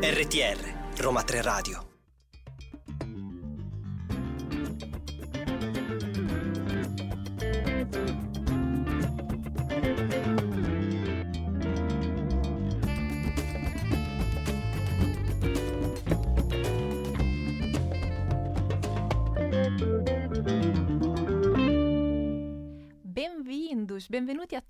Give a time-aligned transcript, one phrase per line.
[0.00, 0.58] RTR
[0.96, 1.95] Roma 3 Radio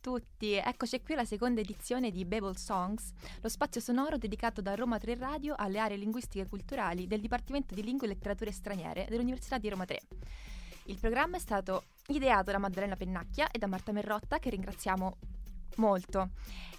[0.07, 0.53] tutti.
[0.53, 5.17] Eccoci qui alla seconda edizione di Babel Songs, lo spazio sonoro dedicato da Roma 3
[5.17, 9.69] Radio alle aree linguistiche e culturali del Dipartimento di Lingue e Letterature Straniere dell'Università di
[9.69, 9.99] Roma 3.
[10.85, 15.17] Il programma è stato ideato da Maddalena Pennacchia e da Marta Merrotta, che ringraziamo
[15.77, 16.31] molto.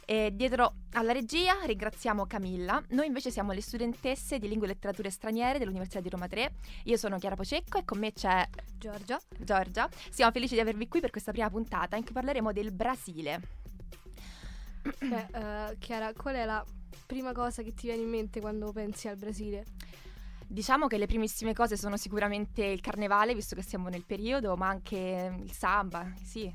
[0.09, 2.81] E dietro alla regia ringraziamo Camilla.
[2.91, 6.53] Noi invece siamo le studentesse di Lingue e Letterature Straniere dell'Università di Roma 3.
[6.85, 8.47] Io sono Chiara Pocecco e con me c'è
[8.77, 9.19] Giorgia.
[9.37, 9.89] Giorgia.
[10.09, 13.41] Siamo felici di avervi qui per questa prima puntata in cui parleremo del Brasile.
[14.81, 16.63] Beh, uh, Chiara, qual è la
[17.05, 19.65] prima cosa che ti viene in mente quando pensi al Brasile?
[20.47, 24.69] Diciamo che le primissime cose sono sicuramente il carnevale, visto che siamo nel periodo, ma
[24.69, 26.49] anche il samba, sì.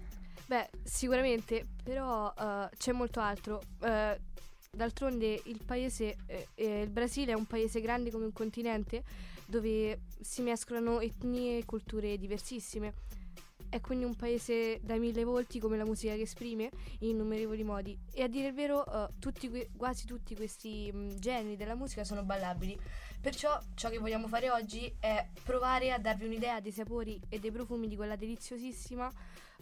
[0.53, 3.63] Beh, sicuramente, però uh, c'è molto altro.
[3.81, 4.15] Uh,
[4.71, 9.03] d'altronde il paese, eh, eh, il Brasile è un paese grande come un continente
[9.47, 12.93] dove si mescolano etnie e culture diversissime.
[13.67, 17.99] È quindi un paese dai mille volti come la musica che esprime in innumerevoli modi.
[18.13, 21.77] E a dire il vero, uh, tutti que- quasi tutti questi mh, mm, generi della
[21.77, 22.79] musica sono ballabili.
[23.23, 27.53] Perciò ciò che vogliamo fare oggi è provare a darvi un'idea dei sapori e dei
[27.53, 29.09] profumi di quella deliziosissima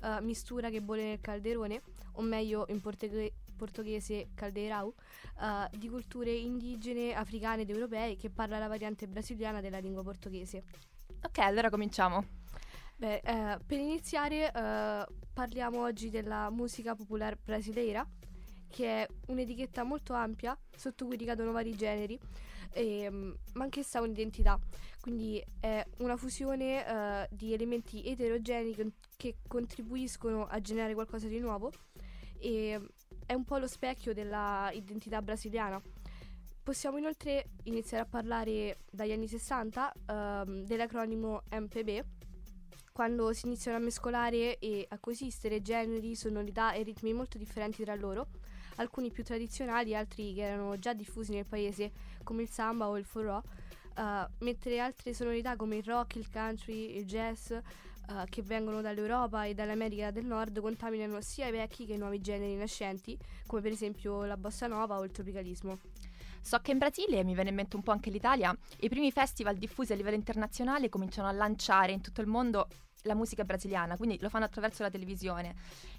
[0.00, 6.32] uh, mistura che bolle nel calderone, o meglio in portughe- portoghese caldeirau, uh, di culture
[6.32, 10.64] indigene, africane ed europee che parla la variante brasiliana della lingua portoghese.
[11.22, 12.24] Ok, allora cominciamo.
[12.96, 18.06] Beh, eh, per iniziare eh, parliamo oggi della musica popolare brasileira,
[18.70, 22.18] che è un'etichetta molto ampia sotto cui ricadono vari generi,
[22.72, 24.58] ehm, ma anch'essa ha un'identità.
[25.00, 31.38] Quindi è una fusione uh, di elementi eterogenei che, che, contribuiscono a generare qualcosa di
[31.38, 31.72] nuovo
[32.38, 32.80] e
[33.26, 35.80] è un po' lo specchio dell'identità brasiliana.
[36.62, 42.04] Possiamo inoltre iniziare a parlare dagli anni 60 uh, ehm, dell'acronimo MPB,
[42.92, 47.94] quando si iniziano a mescolare e a coesistere generi, sonorità e ritmi molto differenti tra
[47.94, 48.28] loro,
[48.76, 51.92] alcuni più tradizionali, altri che erano già diffusi nel paese,
[52.22, 53.42] come il samba o il forró,
[53.96, 54.02] uh,
[54.38, 59.54] mentre altre sonorità come il rock, il country, il jazz, uh, che vengono dall'Europa e
[59.54, 64.24] dall'America del Nord, contaminano sia i vecchi che i nuovi generi nascenti, come per esempio
[64.24, 65.78] la bossa nova o il tropicalismo.
[66.42, 69.56] So che in Brasile, mi viene in mente un po' anche l'Italia, i primi festival
[69.56, 72.66] diffusi a livello internazionale cominciano a lanciare in tutto il mondo
[73.04, 75.54] la musica brasiliana, quindi lo fanno attraverso la televisione.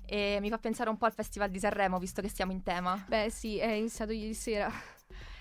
[0.06, 3.04] E mi fa pensare un po' al Festival di Sanremo, visto che siamo in tema.
[3.08, 4.72] Beh, sì, è iniziato ieri sera.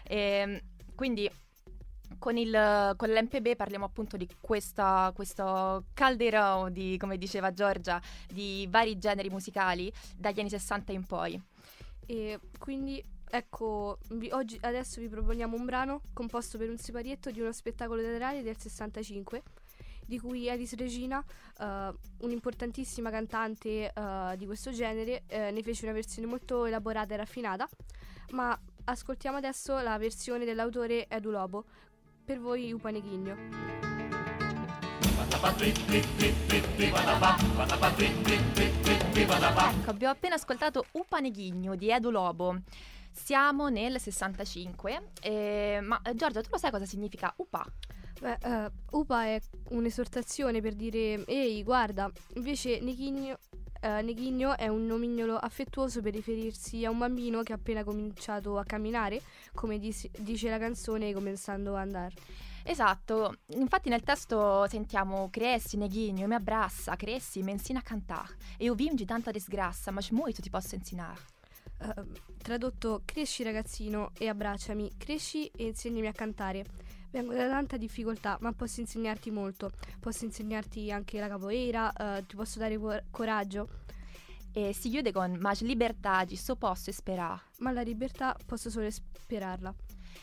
[0.02, 0.60] E, ehm,
[0.94, 1.30] quindi
[2.18, 8.66] con, il, con l'MPB parliamo appunto di questa, questo calderone di, come diceva Giorgia, di
[8.70, 11.40] vari generi musicali dagli anni 60 in poi.
[12.06, 17.40] E quindi ecco, vi, oggi, adesso vi proponiamo un brano composto per un siparietto di
[17.40, 19.42] uno spettacolo teatrale del 65
[20.10, 21.24] di cui Alice Regina,
[21.58, 27.16] uh, un'importantissima cantante uh, di questo genere, uh, ne fece una versione molto elaborata e
[27.16, 27.68] raffinata,
[28.32, 31.64] ma ascoltiamo adesso la versione dell'autore Edu Lobo.
[32.24, 33.36] Per voi Upaneghigno.
[39.78, 42.62] Ecco, abbiamo appena ascoltato Upaneghigno di Edu Lobo.
[43.12, 47.64] Siamo nel 65, eh, ma Giorgia, tu lo sai cosa significa UPA?
[48.20, 53.38] Beh, uh, Upa è un'esortazione per dire ehi, guarda, invece Neghigno,
[53.80, 58.58] uh, Neghigno è un nomignolo affettuoso per riferirsi a un bambino che ha appena cominciato
[58.58, 59.22] a camminare,
[59.54, 62.14] come dis- dice la canzone cominciando a andare.
[62.62, 68.36] Esatto, infatti nel testo sentiamo cresci, neghigno, mi abbraccia, cresci, mi insina a cantare.
[68.58, 71.18] E io vingi tanta disgrazia, ma molto ti posso insegnare.
[71.78, 72.06] Uh,
[72.36, 76.64] tradotto, cresci ragazzino e abbracciami, cresci e insegnami a cantare.
[77.10, 79.72] Vengo da tanta difficoltà, ma posso insegnarti molto.
[79.98, 83.68] Posso insegnarti anche la capoeira, uh, ti posso dare cor- coraggio.
[84.52, 87.40] E si chiude con ma libertà ci so posso sperare.
[87.58, 89.74] Ma la libertà posso solo sperarla.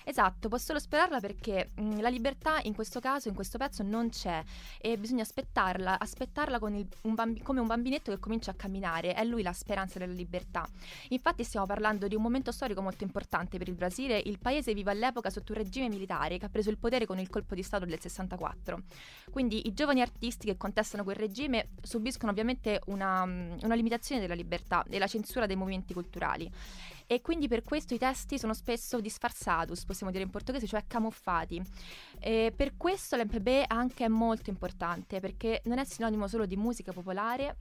[0.03, 3.83] Esatto, posso solo sperarla perché mh, mm, la libertà in questo caso, in questo pezzo,
[3.83, 4.43] non c'è
[4.79, 9.23] e bisogna aspettarla, aspettarla il, un bambi- come un bambinetto che comincia a camminare, è
[9.23, 10.67] lui la speranza della libertà.
[11.09, 14.91] Infatti stiamo parlando di un momento storico molto importante per il Brasile, il paese vive
[14.91, 17.85] all'epoca sotto un regime militare che ha preso il potere con il colpo di Stato
[17.85, 18.81] del 64.
[19.31, 24.35] Quindi i giovani artisti che contestano quel regime subiscono ovviamente una, mm, una limitazione della
[24.35, 26.51] libertà e la censura dei movimenti culturali
[27.07, 31.61] e quindi per questo i testi sono spesso disfarsatus, possiamo dire in portoghese, cioè camuffati.
[32.19, 36.91] E per questo l'MPB anche è molto importante perché non è sinonimo solo di musica
[36.91, 37.57] popolare,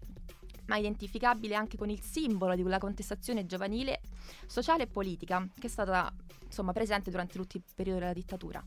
[0.67, 4.01] ma identificabile anche con il simbolo di quella contestazione giovanile,
[4.47, 6.13] sociale e politica che è stata
[6.45, 8.65] insomma, presente durante tutto il periodo della dittatura.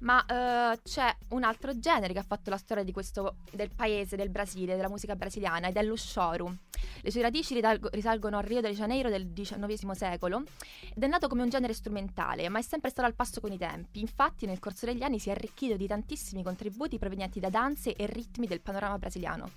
[0.00, 4.28] Ma uh, c'è un altro genere che ha fatto la storia questo, del paese, del
[4.28, 6.54] Brasile, della musica brasiliana, ed è lo shoru.
[7.00, 7.60] Le sue radici
[7.92, 10.42] risalgono al Rio de Janeiro del XIX secolo
[10.94, 13.58] ed è nato come un genere strumentale, ma è sempre stato al passo con i
[13.58, 14.00] tempi.
[14.00, 18.06] Infatti, nel corso degli anni si è arricchito di tantissimi contributi provenienti da danze e
[18.06, 19.50] ritmi del panorama brasiliano.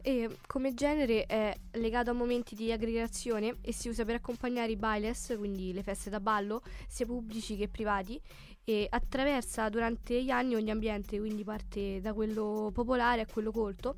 [0.00, 4.76] E come genere è legato a momenti di aggregazione e si usa per accompagnare i
[4.76, 8.20] bailes, quindi le feste da ballo, sia pubblici che privati,
[8.68, 13.96] e attraversa durante gli anni ogni ambiente, quindi parte da quello popolare a quello colto.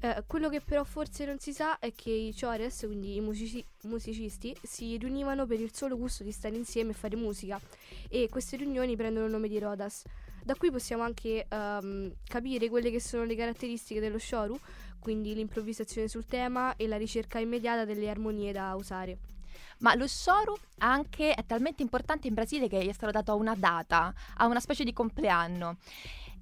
[0.00, 3.64] Eh, quello che però forse non si sa è che i chores, quindi i musici-
[3.82, 7.60] musicisti, si riunivano per il solo gusto di stare insieme e fare musica
[8.08, 10.02] e queste riunioni prendono il nome di Rodas.
[10.42, 14.58] Da qui possiamo anche um, capire quelle che sono le caratteristiche dello shoru,
[14.98, 19.33] quindi l'improvvisazione sul tema e la ricerca immediata delle armonie da usare.
[19.78, 23.54] Ma lo shoru anche è talmente importante in Brasile che gli è stato dato una
[23.54, 25.76] data, a una specie di compleanno.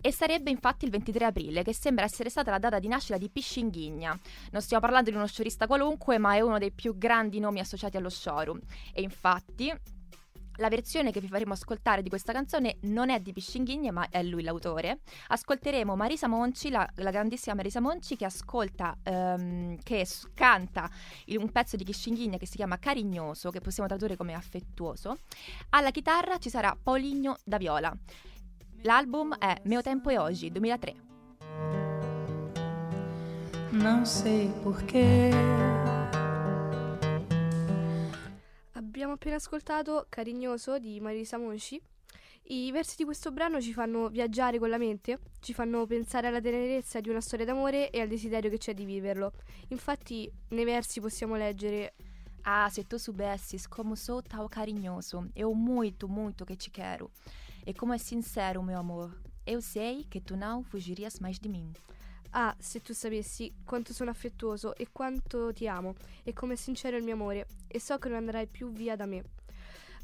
[0.04, 3.30] E sarebbe infatti il 23 aprile, che sembra essere stata la data di nascita di
[3.30, 4.18] Piscinghigna.
[4.50, 7.96] Non stiamo parlando di uno sciorista qualunque, ma è uno dei più grandi nomi associati
[7.96, 8.58] allo shoru.
[8.92, 9.72] E infatti
[10.56, 14.22] la versione che vi faremo ascoltare di questa canzone non è di Piscinghigna, ma è
[14.22, 15.00] lui l'autore.
[15.28, 20.90] Ascolteremo Marisa Monci, la, la grandissima Marisa Monci, che ascolta, um, che canta
[21.36, 25.18] un pezzo di Piscinghigna che si chiama Carignoso, che possiamo tradurre come affettuoso.
[25.70, 27.96] Alla chitarra ci sarà Paulinho da Viola.
[28.82, 30.94] L'album è Meo Tempo e Oggi, 2003.
[33.70, 35.91] Non sei perché
[39.02, 41.76] Abbiamo appena ascoltato Carignoso di Marisa Monci.
[42.44, 46.40] I versi di questo brano ci fanno viaggiare con la mente, ci fanno pensare alla
[46.40, 49.32] tenerezza di una storia d'amore e al desiderio che c'è di viverlo.
[49.70, 51.94] Infatti, nei versi possiamo leggere
[52.42, 57.10] Ah, se tu soubesses como sou tal carinhoso, eu muito, muito que te quero.
[57.66, 61.72] E como é sincero, meu amor, eu sei que tu não fugirias mais de mim.
[62.34, 66.96] Ah, se tu sapessi quanto sono affettuoso e quanto ti amo e come è sincero
[66.96, 69.22] il mio amore e so che non andrai più via da me.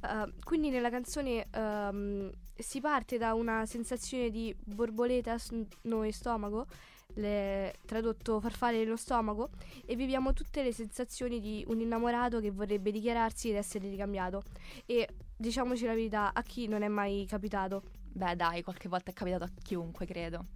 [0.01, 5.51] Uh, quindi nella canzone um, si parte da una sensazione di borboletas
[5.83, 6.67] no stomaco,
[7.15, 9.51] le, tradotto farfalle nello stomaco,
[9.87, 14.45] e viviamo tutte le sensazioni di un innamorato che vorrebbe dichiararsi ed essere ricambiato.
[14.87, 17.83] E diciamoci la verità, a chi non è mai capitato?
[18.13, 20.47] Beh dai, qualche volta è capitato a chiunque, credo.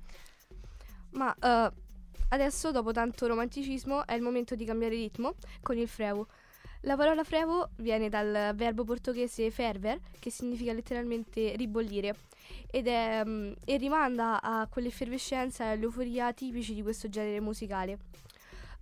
[1.12, 1.72] Ma uh,
[2.28, 6.26] adesso, dopo tanto romanticismo, è il momento di cambiare ritmo con il frevo.
[6.82, 12.16] La parola frevo viene dal verbo portoghese ferver, che significa letteralmente ribollire,
[12.70, 17.98] ed è, um, e rimanda a quell'effervescenza e all'euforia tipici di questo genere musicale.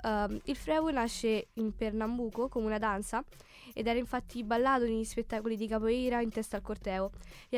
[0.02, 3.22] Uh, il frevo nasce in Pernambuco come una danza
[3.74, 7.10] ed era infatti ballato negli spettacoli di capoeira in testa al corteo,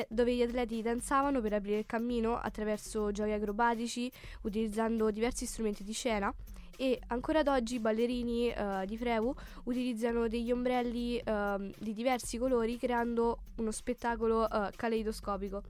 [0.09, 4.11] dove gli atleti danzavano per aprire il cammino attraverso giochi acrobatici,
[4.43, 6.35] utilizzando diversi strumenti di scena
[6.77, 12.39] e ancora ad oggi i ballerini uh, di Frevo utilizzano degli ombrelli uh, di diversi
[12.39, 15.63] colori creando uno spettacolo uh, caleidoscopico.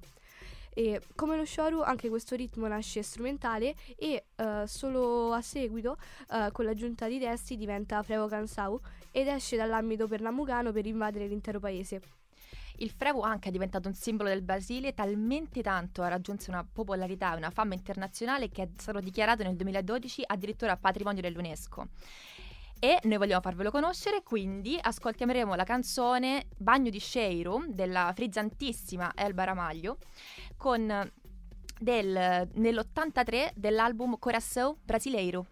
[0.74, 5.98] E come lo shoru anche questo ritmo nasce strumentale e uh, solo a seguito
[6.30, 11.60] uh, con l'aggiunta di testi diventa Frevo Kansau ed esce dall'ambito pernambucano per invadere l'intero
[11.60, 12.00] paese.
[12.76, 17.34] Il frevo anche è diventato un simbolo del Brasile talmente tanto ha raggiunto una popolarità
[17.34, 21.88] e una fama internazionale che è stato dichiarato nel 2012 addirittura patrimonio dell'UNESCO
[22.84, 29.44] e noi vogliamo farvelo conoscere, quindi ascolteremo la canzone Bagno di Sheiro della frizzantissima Elba
[29.44, 29.98] Ramaglio
[30.56, 31.08] con
[31.78, 35.46] del, nell'83 dell'album Coração Brasileiro.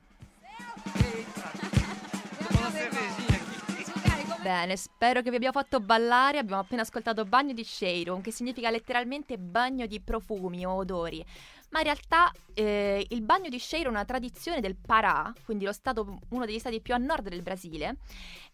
[4.43, 6.39] Bene, spero che vi abbia fatto ballare.
[6.39, 11.25] Abbiamo appena ascoltato Bagno di Sheiron, che significa letteralmente bagno di profumi o odori.
[11.71, 16.19] Ma in realtà eh, il bagno di Sheiron è una tradizione del Pará, quindi stato,
[16.31, 17.99] uno degli stati più a nord del Brasile.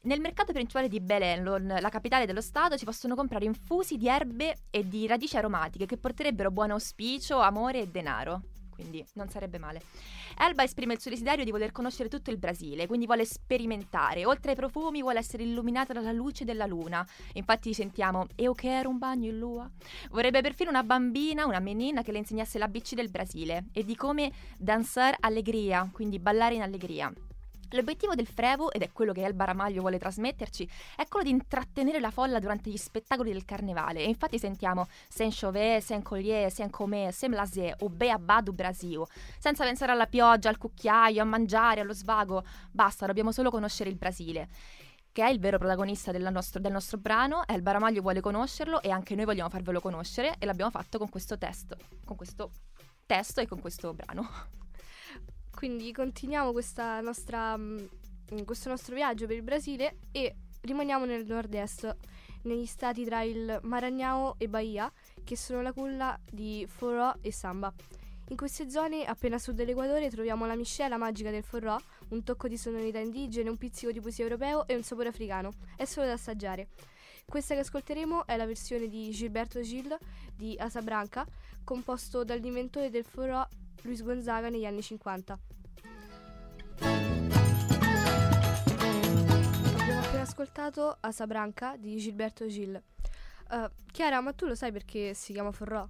[0.02, 4.56] Nel mercato principale di Belém, la capitale dello stato, si possono comprare infusi di erbe
[4.70, 8.42] e di radici aromatiche che porterebbero buon auspicio, amore e denaro
[8.76, 9.82] quindi non sarebbe male.
[10.38, 14.24] Elba esprime il suo desiderio di voler conoscere tutto il Brasile, quindi vuole sperimentare.
[14.24, 17.04] Oltre ai profumi vuole essere illuminata dalla luce della luna.
[17.32, 19.68] Infatti sentiamo Eu quero un bagno in lua.
[20.10, 24.30] Vorrebbe perfino una bambina, una menina che le insegnasse l'ABC del Brasile e di come
[24.56, 27.12] danzare allegria, quindi ballare in allegria.
[27.76, 32.00] L'obiettivo del Frevo, ed è quello che Elba Ramaglio vuole trasmetterci, è quello di intrattenere
[32.00, 34.00] la folla durante gli spettacoli del carnevale.
[34.00, 39.02] E infatti sentiamo Saint Chauvet, Saint Collier, Saint Comé, Saint Blasé o Beabá do Brasil.
[39.38, 42.42] Senza pensare alla pioggia, al cucchiaio, a mangiare, allo svago.
[42.70, 44.48] Basta, dobbiamo solo conoscere il Brasile
[45.16, 49.14] che è il vero protagonista nostro, del nostro brano, Elba Ramaglio vuole conoscerlo e anche
[49.14, 52.50] noi vogliamo farvelo conoscere e l'abbiamo fatto con questo testo, con questo
[53.06, 54.28] testo e con questo brano.
[55.56, 56.52] Quindi continuiamo
[57.00, 57.78] nostra, mm,
[58.44, 61.96] questo nostro viaggio per il Brasile e rimaniamo nel nord-est,
[62.42, 64.92] negli stati tra il Maranhão e Bahia,
[65.24, 67.72] che sono la culla di Forró e Samba.
[68.28, 72.48] In queste zone, appena a sud dell'Equatore, troviamo la miscela magica del forró, un tocco
[72.48, 75.52] di sonorità indigene, un pizzico di poesia europeo e un sapore africano.
[75.74, 76.68] È solo da assaggiare.
[77.24, 79.96] Questa che ascolteremo è la versione di Gilberto Gil
[80.34, 81.24] di Asa Branca,
[81.64, 83.48] composto dall'inventore del forró
[83.82, 85.38] Luis Gonzaga negli anni 50.
[89.78, 92.80] Abbiamo appena ascoltato Asa Branca di Gilberto Gil.
[93.50, 95.88] Uh, Chiara, ma tu lo sai perché si chiama Forró?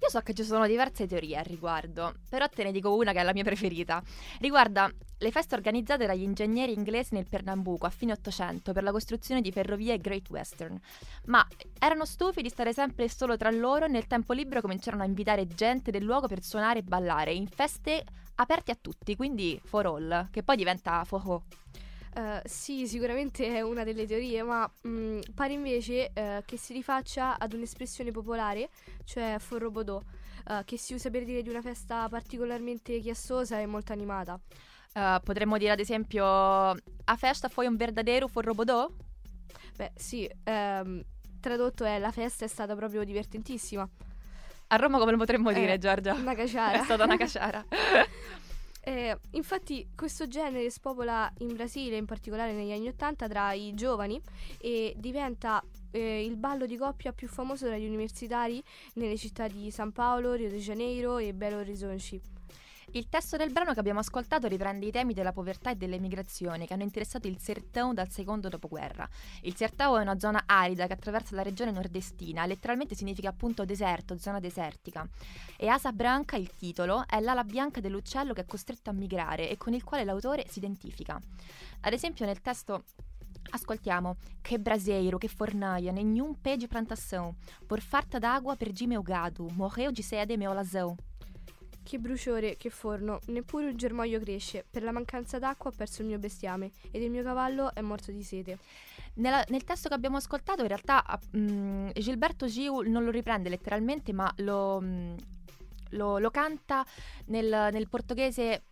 [0.00, 3.20] Io so che ci sono diverse teorie al riguardo, però te ne dico una che
[3.20, 4.02] è la mia preferita.
[4.40, 9.40] Riguarda le feste organizzate dagli ingegneri inglesi nel Pernambuco a fine Ottocento per la costruzione
[9.40, 10.78] di ferrovie Great Western.
[11.26, 11.46] Ma
[11.78, 15.46] erano stufi di stare sempre solo tra loro e nel tempo libero cominciarono a invitare
[15.46, 20.28] gente del luogo per suonare e ballare in feste aperte a tutti, quindi for all,
[20.30, 21.44] che poi diventa foho.
[22.16, 26.72] Uh, sì, sicuramente è una delle teorie, ma mh, mm, pare invece uh, che si
[26.72, 28.68] rifaccia ad un'espressione popolare,
[29.04, 33.92] cioè forrobodò, uh, che si usa per dire di una festa particolarmente chiassosa e molto
[33.92, 34.38] animata.
[35.24, 38.88] potremmo dire ad esempio, a festa foi un verdadeiro forrobodò?
[39.76, 41.02] Beh, sì, um,
[41.40, 43.88] tradotto è la festa è stata proprio divertentissima.
[44.68, 46.14] A Roma come lo potremmo dire, eh, Giorgia?
[46.14, 46.78] Una caciara.
[46.80, 47.64] è stata una caciara.
[48.86, 54.20] Eh, infatti questo genere spopola in Brasile, in particolare negli anni Ottanta, tra i giovani
[54.60, 58.62] e diventa eh, il ballo di coppia più famoso tra gli universitari
[58.94, 62.33] nelle città di San Paolo, Rio de Janeiro e Belo Horizonte.
[62.96, 66.64] Il testo del brano che abbiamo ascoltato riprende i temi della povertà e delle migrazioni
[66.64, 69.08] che hanno interessato il Sertão dal secondo dopoguerra.
[69.42, 74.16] Il Sertão è una zona arida che attraversa la regione nordestina, letteralmente significa appunto deserto,
[74.16, 75.04] zona desertica.
[75.56, 79.56] E Asa Branca, il titolo, è l'ala bianca dell'uccello che è costretto a migrare e
[79.56, 81.20] con il quale l'autore si identifica.
[81.80, 82.84] Ad esempio nel testo
[83.50, 87.34] Ascoltiamo Che braseiro, che fornaia, nenhum pé de plantação
[87.66, 90.96] Por farta d'água perdi meu gado Morreu de sede meu alazão
[91.84, 94.64] che bruciore, che forno, neppure un germoglio cresce.
[94.68, 98.10] Per la mancanza d'acqua ho perso il mio bestiame ed il mio cavallo è morto
[98.10, 98.58] di sete.
[99.14, 104.12] Nella, nel testo che abbiamo ascoltato, in realtà um, Gilberto Giu non lo riprende letteralmente,
[104.12, 105.14] ma lo, um,
[105.90, 106.84] lo, lo canta
[107.26, 108.64] nel, nel, portoghese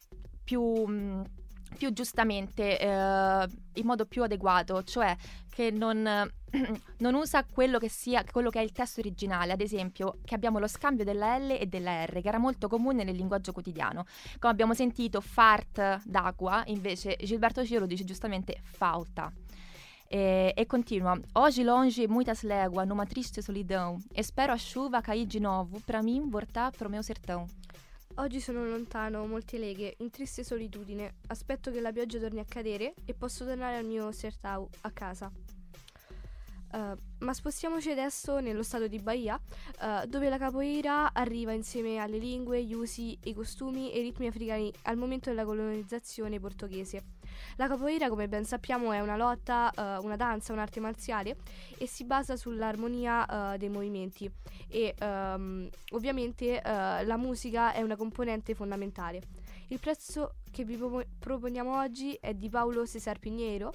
[0.42, 0.60] più.
[0.60, 1.24] Um,
[1.72, 5.16] più giustamente, eh, in modo più adeguato, cioè
[5.50, 6.02] che non,
[6.98, 10.58] non usa quello che, sia, quello che è il testo originale, ad esempio che abbiamo
[10.58, 14.04] lo scambio della L e della R, che era molto comune nel linguaggio quotidiano.
[14.38, 19.30] Come abbiamo sentito, fart d'acqua, invece Gilberto Giro dice giustamente falta.
[20.08, 23.98] E, e, continua: Oggi longe muitas léguas, numa triste solidão.
[24.12, 27.46] Espero a chuva cair novo, para mim voltar pro meu sertão.
[28.16, 31.14] Oggi sono lontano molte leghe, in triste solitudine.
[31.28, 35.32] Aspetto che la pioggia torni a cadere e posso tornare al mio sertau, a casa.
[36.72, 39.40] Uh, ma spostiamoci adesso nello stato di Bahia,
[39.80, 44.26] uh, dove la capoeira arriva insieme alle lingue, gli usi, i costumi e i ritmi
[44.26, 47.02] africani al momento della colonizzazione portoghese.
[47.56, 51.36] La capoeira, come ben sappiamo, è una lotta, uh, una danza, un'arte marziale
[51.78, 54.30] e si basa sull'armonia dei movimenti
[54.68, 59.20] e um, ovviamente la musica è una componente fondamentale.
[59.68, 60.78] Il prezzo che vi
[61.18, 63.72] proponiamo oggi è di Paolo Cesar Pinheiro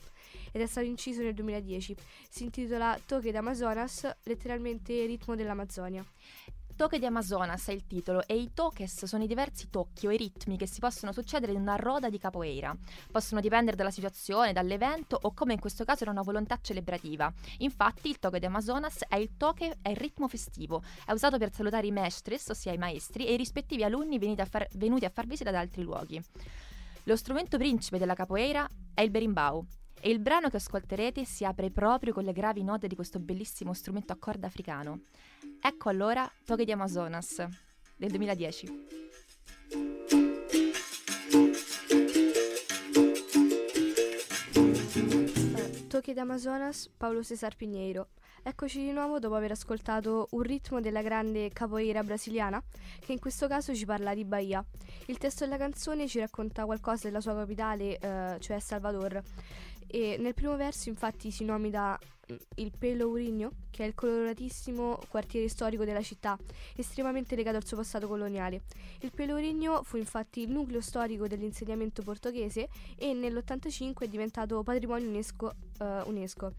[0.52, 1.96] ed è stato inciso nel 2010.
[2.30, 6.06] Si intitola Toque d'Amazonas, letteralmente ritmo dell'Amazzonia.
[6.78, 10.16] Toque di Amazonas è il titolo e i toques sono i diversi tocchi o i
[10.16, 12.78] ritmi che si possono succedere in una roda di capoeira.
[13.12, 17.34] Possono dipendere dalla situazione, dall'evento o come in questo caso da una volontà celebrativa.
[17.58, 21.52] Infatti il Toque di Amazonas è il toque, è il ritmo festivo, è usato per
[21.52, 25.10] salutare i mestres, ossia i maestri, e i rispettivi alunni venuti a far, venuti a
[25.10, 26.24] far visita da altri luoghi.
[27.06, 29.66] Lo strumento principe della capoeira è il berimbau,
[30.00, 33.74] e il brano che ascolterete si apre proprio con le gravi note di questo bellissimo
[33.74, 35.02] strumento a corda africano.
[35.62, 37.46] Ecco allora Toghe di Amazonas
[37.96, 38.86] del 2010.
[45.88, 48.10] Tocchi d'Amazonas, Paolo Cesar Pinheiro.
[48.44, 52.64] Eccoci di nuovo dopo aver ascoltato un ritmo della grande capoeira brasiliana,
[53.00, 54.64] che in questo caso ci parla di Bahia.
[55.08, 59.22] Il testo della canzone ci racconta qualcosa della sua capitale, eh, cioè Salvador.
[59.88, 61.98] E nel primo verso infatti si nomina
[62.56, 66.38] il Pelourinho, che è il coloratissimo quartiere storico della città,
[66.76, 68.64] estremamente legato al suo passato coloniale.
[69.00, 75.54] Il Pelourinho fu infatti il nucleo storico dell'insediamento portoghese e nell'85 è diventato patrimonio UNESCO.
[75.80, 76.54] Uh, UNESCO.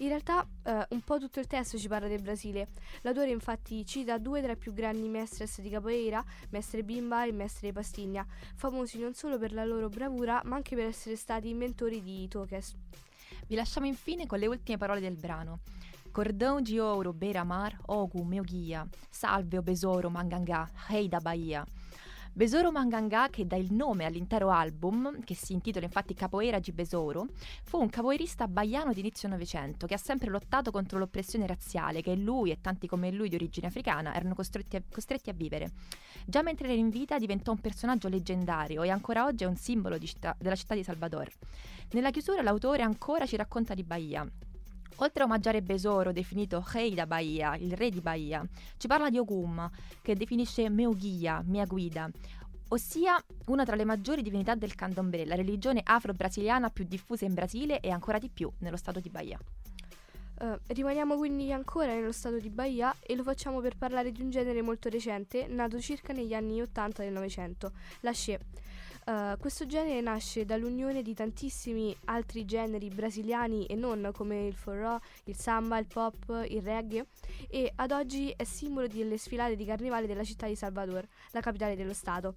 [0.00, 2.68] In realtà eh, un po' tutto il testo ci parla del Brasile.
[3.02, 7.70] L'autore infatti cita due tra i più grandi mestres di capoeira, mestre Bimba e mestre
[7.70, 12.26] Pastigna, famosi non solo per la loro bravura ma anche per essere stati inventori di
[12.28, 12.74] toques.
[13.50, 15.58] Vi lasciamo infine con le ultime parole del brano.
[16.12, 21.66] Cordão de ouro, beira-mar, ogu, meu guia, salve o besouro, mangangá, rei da Bahia.
[22.40, 27.26] Besoro Manganga, che dà il nome all'intero album, che si intitola infatti Capoeira di Besoro,
[27.64, 32.14] fu un capoeirista baiano di inizio Novecento che ha sempre lottato contro l'oppressione razziale che
[32.14, 35.72] lui e tanti come lui di origine africana erano costretti a, costretti a vivere.
[36.24, 39.98] Già mentre era in vita diventò un personaggio leggendario e ancora oggi è un simbolo
[39.98, 41.30] città, della città di Salvador.
[41.90, 44.26] Nella chiusura l'autore ancora ci racconta di Bahia,
[44.96, 49.18] Oltre a omaggiare Besoro, definito Rei da Bahia, il re di Bahia, ci parla di
[49.18, 49.70] Ogum,
[50.02, 52.10] che definisce meu guia, mia guida,
[52.68, 57.80] ossia una tra le maggiori divinità del candomblé, la religione afro-brasiliana più diffusa in Brasile
[57.80, 59.38] e ancora di più nello stato di Bahia.
[60.40, 64.30] Uh, rimaniamo quindi ancora nello stato di Bahia e lo facciamo per parlare di un
[64.30, 68.38] genere molto recente, nato circa negli anni 80 del Novecento, la She.
[69.06, 75.00] Uh, questo genere nasce dall'unione di tantissimi altri generi brasiliani e non come il forró,
[75.24, 77.06] il samba, il pop, il reggae
[77.48, 81.76] e ad oggi è simbolo delle sfilate di carnevale della città di Salvador, la capitale
[81.76, 82.36] dello Stato.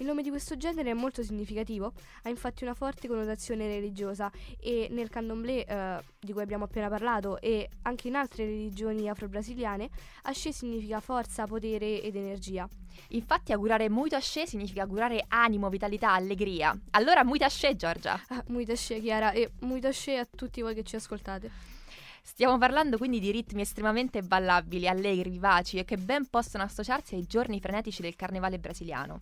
[0.00, 4.86] Il nome di questo genere è molto significativo, ha infatti una forte connotazione religiosa e
[4.92, 9.90] nel candomblé eh, di cui abbiamo appena parlato e anche in altre religioni afro-brasiliane,
[10.22, 12.68] Ashe significa forza, potere ed energia.
[13.08, 16.78] Infatti augurare muito Ashe significa augurare animo, vitalità, allegria.
[16.90, 18.22] Allora muito Ashe Giorgia.
[18.28, 21.50] Ah, muito Ashe Chiara e muito Ashe a tutti voi che ci ascoltate.
[22.22, 27.26] Stiamo parlando quindi di ritmi estremamente ballabili, allegri, vivaci e che ben possono associarsi ai
[27.26, 29.20] giorni frenetici del carnevale brasiliano.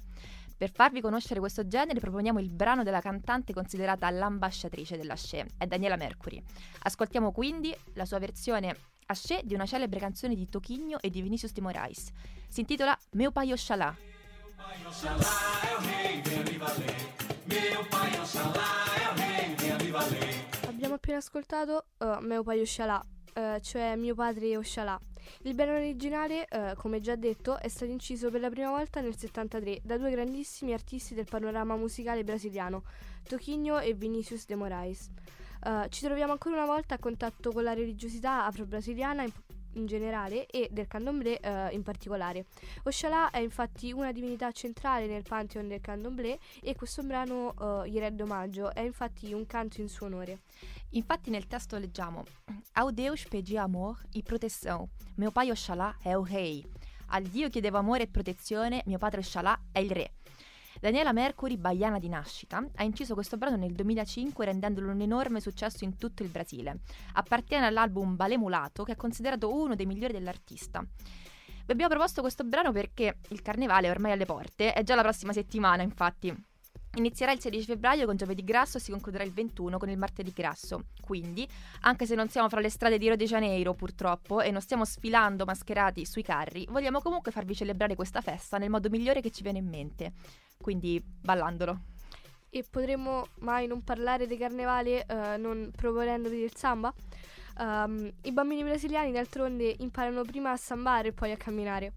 [0.56, 5.96] Per farvi conoscere questo genere proponiamo il brano della cantante considerata l'ambasciatrice dell'Asce, è Daniela
[5.96, 6.42] Mercury.
[6.82, 11.52] Ascoltiamo quindi la sua versione Asce di una celebre canzone di Toquinho e di Vinicius
[11.52, 12.10] de Moraes.
[12.48, 13.94] Si intitola Meu Pai Oxalá.
[20.66, 23.04] Abbiamo appena ascoltato uh, Meu Pai Oxalá,
[23.36, 24.98] uh, cioè Mio Padre Oxalá.
[25.42, 29.16] Il brano originale, eh, come già detto, è stato inciso per la prima volta nel
[29.16, 32.84] 73 da due grandissimi artisti del panorama musicale brasiliano,
[33.24, 35.10] Toquinho e Vinicius de Moraes.
[35.64, 39.32] Uh, ci troviamo ancora una volta a contatto con la religiosità afro-brasiliana in,
[39.76, 42.46] in generale e del candomblé uh, in particolare.
[42.82, 47.98] Oxalá è infatti una divinità centrale nel pantheon del candomblé e questo brano uh, gli
[47.98, 50.40] rende omaggio, è infatti un canto in suo onore.
[50.90, 52.24] Infatti nel testo leggiamo
[52.72, 56.64] Ao Deus pedi amor e proteção, mio pai Oxalá è o rei.
[57.08, 60.12] Al Dio chiedevo amore e protezione, mio padre Oxalá è il re.
[60.80, 65.84] Daniela Mercury, baiana di nascita, ha inciso questo brano nel 2005 rendendolo un enorme successo
[65.84, 66.80] in tutto il Brasile.
[67.14, 70.80] Appartiene all'album Balé Mulato, che è considerato uno dei migliori dell'artista.
[70.80, 75.02] Vi abbiamo proposto questo brano perché il carnevale è ormai alle porte, è già la
[75.02, 76.34] prossima settimana infatti.
[76.96, 80.32] Inizierà il 16 febbraio con giovedì grasso e si concluderà il 21 con il martedì
[80.32, 80.84] grasso.
[81.02, 81.46] Quindi,
[81.82, 84.86] anche se non siamo fra le strade di Rio de Janeiro purtroppo e non stiamo
[84.86, 89.42] sfilando mascherati sui carri, vogliamo comunque farvi celebrare questa festa nel modo migliore che ci
[89.42, 90.12] viene in mente.
[90.58, 91.80] Quindi ballandolo.
[92.48, 96.94] E potremmo mai non parlare di carnevale uh, non proponendovi il samba?
[97.58, 101.92] Um, I bambini brasiliani d'altronde imparano prima a sambare e poi a camminare.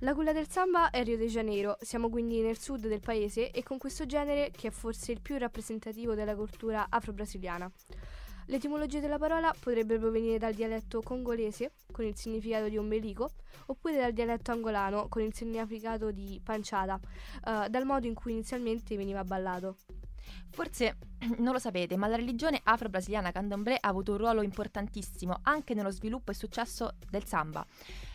[0.00, 3.62] La culla del samba è Rio de Janeiro, siamo quindi nel sud del paese e
[3.62, 7.70] con questo genere che è forse il più rappresentativo della cultura afro-brasiliana.
[8.48, 13.30] L'etimologia della parola potrebbe provenire dal dialetto congolese, con il significato di ombelico,
[13.66, 17.00] oppure dal dialetto angolano, con il significato di panciata,
[17.44, 19.78] uh, dal modo in cui inizialmente veniva ballato.
[20.50, 20.96] Forse
[21.38, 25.90] non lo sapete, ma la religione afro-brasiliana candomblé ha avuto un ruolo importantissimo anche nello
[25.90, 27.64] sviluppo e successo del samba.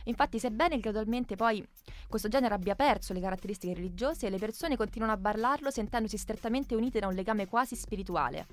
[0.06, 1.66] Infatti, sebbene gradualmente poi
[2.08, 7.00] questo genere abbia perso le caratteristiche religiose, le persone continuano a ballarlo sentendosi strettamente unite
[7.00, 8.48] da un legame quasi spirituale.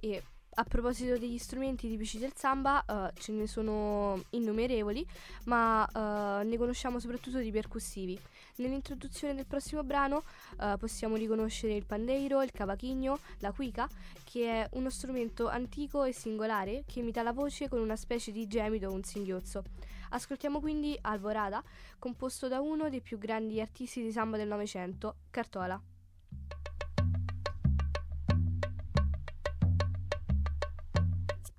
[0.00, 0.22] E
[0.52, 5.06] a proposito degli strumenti tipici del samba, uh, ce ne sono innumerevoli,
[5.44, 8.18] ma uh, ne conosciamo soprattutto di percussivi.
[8.60, 10.22] Nell'introduzione del prossimo brano
[10.58, 13.88] uh, possiamo riconoscere il pandeiro, il cavaquinho, la cuica,
[14.22, 18.46] che è uno strumento antico e singolare che imita la voce con una specie di
[18.46, 19.64] gemito o un singhiozzo.
[20.10, 21.62] Ascoltiamo quindi Alvorada,
[21.98, 25.80] composto da uno dei più grandi artisti di samba del Novecento, Cartola.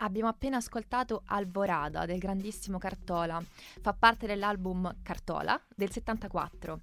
[0.03, 3.41] Abbiamo appena ascoltato Alvorada del grandissimo Cartola,
[3.81, 6.79] fa parte dell'album Cartola del 74.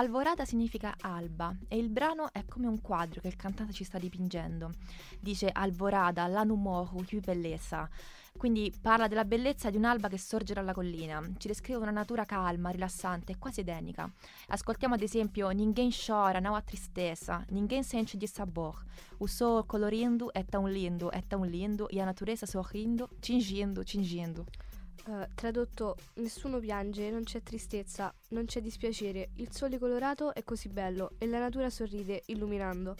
[0.00, 3.98] Alvorada significa alba e il brano è come un quadro che il cantante ci sta
[3.98, 4.72] dipingendo.
[5.20, 7.86] Dice Alvorada, la numohu, più bellezza.
[8.34, 12.70] Quindi parla della bellezza di un'alba che sorge dalla collina, ci descrive una natura calma,
[12.70, 14.10] rilassante e quasi edenica.
[14.48, 18.82] Ascoltiamo ad esempio Ninguém chora, não há tristeza, ninguém sente di sabor.
[19.18, 24.46] O sol colorindo è tão lindo, è tão lindo e a natureza sorrindo, cingindo, cingindo.
[25.06, 30.68] Uh, tradotto, nessuno piange, non c'è tristezza, non c'è dispiacere, il sole colorato è così
[30.68, 32.96] bello e la natura sorride, illuminando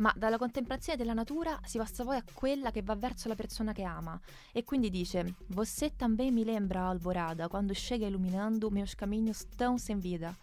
[0.00, 3.72] ma dalla contemplazione della natura si passa poi a quella che va verso la persona
[3.72, 4.18] che ama.
[4.52, 10.00] E quindi dice: Você também me lembra alvorada, quando chega illuminando meus caminhos tão sem
[10.00, 10.34] vida.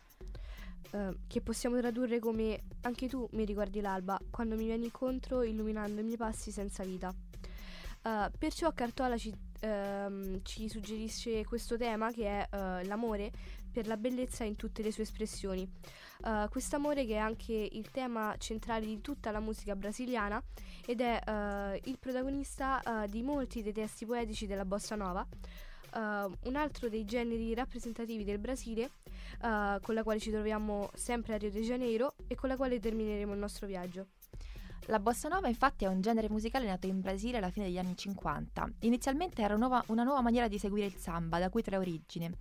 [0.91, 5.99] Uh, che possiamo tradurre come anche tu mi ricordi l'alba, quando mi vieni incontro illuminando
[5.99, 7.13] i miei passi senza vita.
[8.03, 13.31] Uh, perciò Cartola ci, uh, ci, suggerisce questo tema che è uh, l'amore
[13.71, 15.69] per la bellezza in tutte le sue espressioni.
[16.23, 20.41] Uh, quest'amore che è anche il tema centrale di tutta la musica brasiliana
[20.85, 25.27] ed è il protagonista di molti dei testi poetici della bossa nova.
[25.91, 28.91] un altro dei generi rappresentativi del Brasile,
[29.39, 33.33] con la quale ci troviamo sempre a Rio de Janeiro e con la quale termineremo
[33.33, 34.07] il nostro viaggio.
[34.85, 37.97] La bossa nova infatti è un genere musicale nato in Brasile alla fine degli anni
[37.97, 38.69] 50.
[38.79, 42.37] Inizialmente era nuova, una nuova maniera di seguire il samba, da cui trae origine.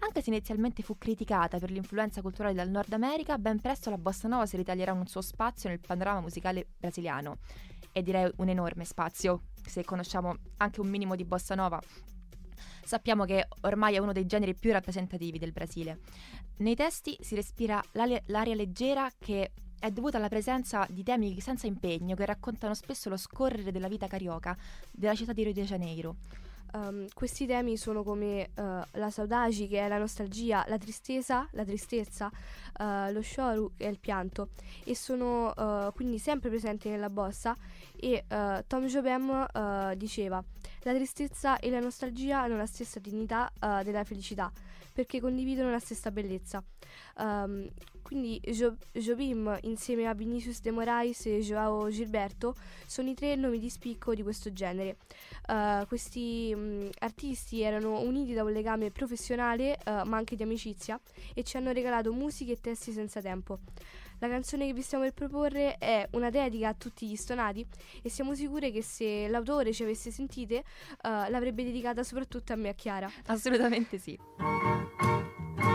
[0.00, 4.28] Anche se inizialmente fu criticata per l'influenza culturale dal Nord America, ben presto la bossa
[4.28, 7.38] nova si ritaglierà un suo spazio nel panorama musicale brasiliano.
[7.90, 11.80] E direi un enorme spazio, se conosciamo anche un minimo di bossa nova.
[12.84, 16.00] Sappiamo che ormai è uno dei generi più rappresentativi del Brasile.
[16.58, 21.66] Nei testi si respira l'aria, l'aria leggera che è dovuta alla presenza di temi senza
[21.66, 24.56] impegno che raccontano spesso lo scorrere della vita carioca
[24.90, 26.16] della città di Rio de Janeiro.
[26.70, 28.62] Um, questi temi sono come uh,
[28.98, 32.30] la saudade, che è la nostalgia, la tristezza, la tristezza,
[32.80, 34.50] uh, lo shoru, che è il pianto,
[34.84, 37.56] e sono uh, quindi sempre presenti nella bossa.
[38.00, 38.24] E
[38.68, 39.46] Tom Jobim
[39.96, 40.44] diceva:
[40.88, 43.52] La tristezza e la nostalgia hanno la stessa dignità
[43.84, 44.50] della felicità,
[44.94, 46.64] perché condividono la stessa bellezza.
[47.18, 47.68] Um,
[48.00, 52.54] quindi jo- Jobim insieme a Vinicius de Moraes e Joao Gilberto
[52.86, 54.96] sono i tre nomi di spicco di questo genere.
[55.46, 60.98] Uh, questi um, artisti erano uniti da un legame professionale uh, ma anche di amicizia
[61.34, 63.58] e ci hanno regalato musiche e testi senza tempo.
[64.20, 67.64] La canzone che vi stiamo per proporre è una dedica a tutti gli stonati
[68.02, 70.64] e siamo sicure che se l'autore ci avesse sentite
[71.04, 73.10] uh, l'avrebbe dedicata soprattutto a me e a Chiara.
[73.26, 74.18] Assolutamente sì.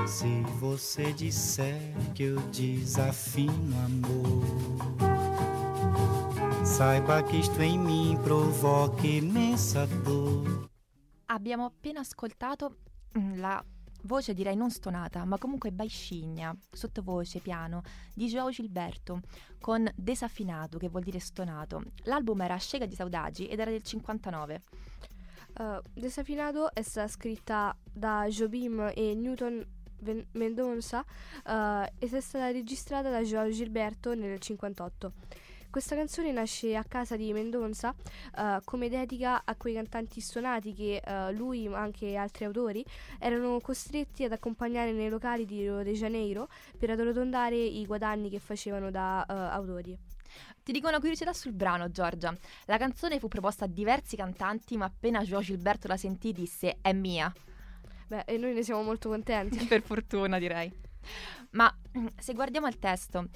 [0.05, 1.79] Se você disser
[2.13, 4.43] que eu desafino amor,
[6.65, 10.69] saiba que isto em mim provoca imensa dor.
[11.27, 12.75] Abbiamo appena ascoltato
[13.17, 13.63] mm, la
[14.03, 17.81] voce direi non stonata, ma comunque baixinha, sottovoce, piano,
[18.13, 19.21] di João Gilberto,
[19.59, 21.83] con Desaffinato, che vuol dire stonato.
[22.03, 24.61] L'album era Scega di Saudagi ed era del 59.
[25.55, 29.63] Uh, Desaffinato è stata scritta da Jobim e Newton
[30.31, 31.05] Mendonça
[31.45, 35.13] uh, ed è stata registrata da João Gilberto nel 58.
[35.73, 37.95] Questa canzone nasce a casa di Mendonça
[38.37, 42.85] uh, come dedica a quei cantanti stonati che uh, lui, ma anche altri autori,
[43.17, 48.37] erano costretti ad accompagnare nei locali di Rio de Janeiro per arrotondare i guadagni che
[48.37, 49.97] facevano da uh, autori.
[50.61, 52.31] Ti dico una curiosità sul brano, Giorgia.
[52.65, 56.93] La canzone fu proposta a diversi cantanti, ma appena João Gilberto la sentì disse è
[56.93, 57.33] mia.
[58.09, 59.57] Beh, e noi ne siamo molto contenti.
[59.65, 60.71] per fortuna, direi.
[61.51, 61.73] Ma
[62.17, 63.29] se guardiamo il testo,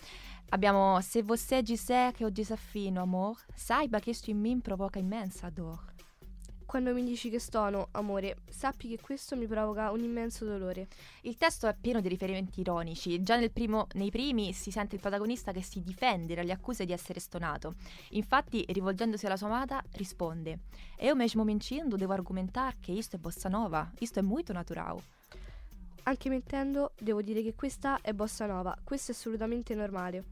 [0.49, 5.49] abbiamo Se você disser che ho disaffino, amor, saiba che questo in me provoca immensa
[5.49, 5.95] dor.
[6.67, 10.89] Quando mi dici che stono, amore, sappi che questo mi provoca un immenso dolore.
[11.21, 13.23] Il testo è pieno di riferimenti ironici.
[13.23, 17.21] Già primo, nei primi si sente il protagonista che si difende dalle accuse di essere
[17.21, 17.75] stonato.
[18.09, 20.59] Infatti, rivolgendosi alla sua amata, risponde:
[20.97, 25.16] E io mesmo mentindo devo argomentare che isto è bossa nova, isto è molto naturale.
[26.07, 30.27] Anche mentendo, devo dire che questa è bossa nova, questo è assolutamente normale.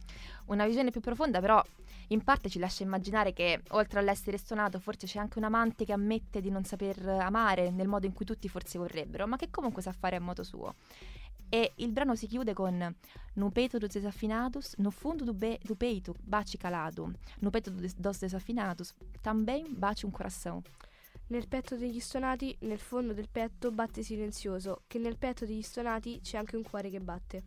[0.45, 1.61] Una visione più profonda, però,
[2.09, 5.91] in parte ci lascia immaginare che, oltre all'essere stonato, forse c'è anche un amante che
[5.91, 9.81] ammette di non saper amare nel modo in cui tutti forse vorrebbero, ma che comunque
[9.81, 10.75] sa fare a modo suo.
[11.49, 12.95] E il brano si chiude con
[13.33, 15.35] No peito dos desafinados, no fundo do,
[15.75, 20.63] peito baci calado, no peito dos desafinados, também baci un coração.
[21.27, 26.19] Nel petto degli stonati, nel fondo del petto batte silenzioso, che nel petto degli stonati
[26.21, 27.43] c'è anche un cuore che batte.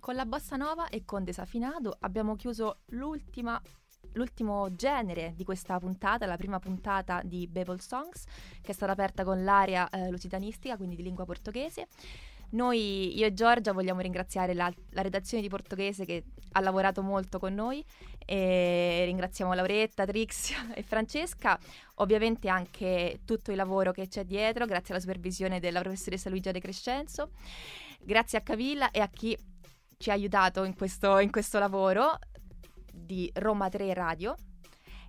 [0.00, 3.60] Con la bossa nova e con Desafinado abbiamo chiuso l'ultima
[4.12, 8.24] l'ultimo genere di questa puntata, la prima puntata di Babel Songs,
[8.60, 11.86] che è stata aperta con l'area eh, lusitanistica, quindi di lingua portoghese.
[12.50, 17.38] Noi, io e Giorgia, vogliamo ringraziare la, la, redazione di portoghese che ha lavorato molto
[17.38, 17.84] con noi.
[18.24, 21.58] E ringraziamo Lauretta, Trixia e Francesca,
[21.96, 26.60] ovviamente anche tutto il lavoro che c'è dietro, grazie alla supervisione della professoressa Luigia De
[26.60, 27.30] Crescenzo,
[28.00, 29.36] grazie a Cavilla e a chi
[29.98, 32.18] ci ha aiutato in questo, in questo lavoro
[32.92, 34.36] di Roma 3 Radio.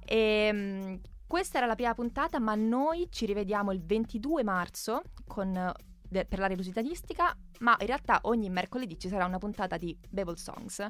[0.03, 5.73] E, ehm, questa era la prima puntata, ma noi ci rivediamo il 22 marzo con
[6.07, 10.37] de- per l'area lusitanistica, ma in realtà ogni mercoledì ci sarà una puntata di Babel
[10.37, 10.85] Songs.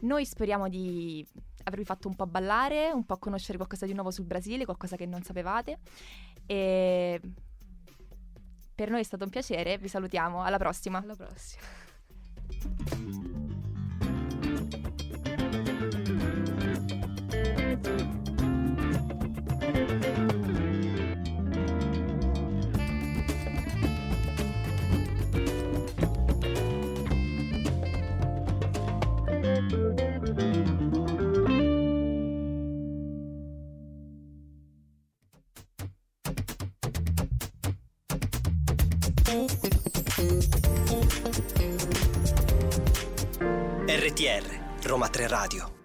[0.00, 1.26] Noi speriamo di
[1.64, 5.06] avervi fatto un po' ballare, un po' conoscere qualcosa di nuovo sul Brasile, qualcosa che
[5.06, 5.80] non sapevate.
[6.46, 7.20] E
[8.74, 10.98] per noi è stato un piacere, vi salutiamo, alla prossima.
[10.98, 11.62] Alla prossima.
[43.86, 44.44] RTR
[44.84, 45.79] Roma 3 Radio